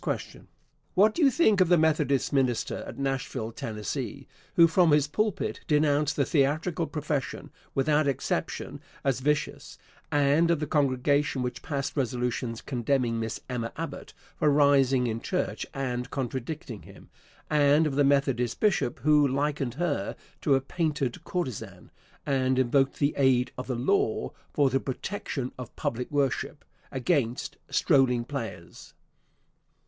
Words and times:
Question. 0.00 0.46
What 0.94 1.12
do 1.12 1.24
you 1.24 1.28
think 1.28 1.60
of 1.60 1.68
the 1.68 1.76
Methodist 1.76 2.32
minister 2.32 2.84
at 2.86 3.00
Nashville, 3.00 3.50
Tenn., 3.50 3.82
who, 4.54 4.68
from 4.68 4.92
his 4.92 5.08
pulpit, 5.08 5.58
denounced 5.66 6.14
the 6.14 6.24
theatrical 6.24 6.86
profession, 6.86 7.50
without 7.74 8.06
exception, 8.06 8.80
as 9.02 9.18
vicious, 9.18 9.76
and 10.12 10.52
of 10.52 10.60
the 10.60 10.68
congregation 10.68 11.42
which 11.42 11.62
passed 11.62 11.96
resolutions 11.96 12.60
condemning 12.62 13.18
Miss 13.18 13.40
Emma 13.50 13.72
Abbott 13.76 14.14
for 14.36 14.48
rising 14.52 15.08
in 15.08 15.20
church 15.20 15.66
and 15.74 16.12
contradicting 16.12 16.82
him, 16.82 17.10
and 17.50 17.84
of 17.84 17.96
the 17.96 18.04
Methodist 18.04 18.60
bishop 18.60 19.00
who 19.00 19.26
likened 19.26 19.74
her 19.74 20.14
to 20.42 20.54
a 20.54 20.60
"painted 20.60 21.24
courtesan," 21.24 21.90
and 22.24 22.56
invoked 22.56 23.00
the 23.00 23.14
aid 23.16 23.50
of 23.58 23.66
the 23.66 23.74
law 23.74 24.30
"for 24.52 24.70
the 24.70 24.78
protection 24.78 25.50
of 25.58 25.74
public 25.74 26.08
worship" 26.12 26.64
against 26.92 27.56
"strolling 27.68 28.24
players"? 28.24 28.94